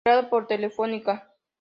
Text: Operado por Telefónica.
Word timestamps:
Operado 0.03 0.29
por 0.31 0.47
Telefónica. 0.47 1.27